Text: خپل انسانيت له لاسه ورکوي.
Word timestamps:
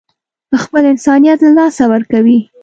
خپل 0.63 0.83
انسانيت 0.93 1.39
له 1.43 1.51
لاسه 1.57 1.83
ورکوي. 1.93 2.39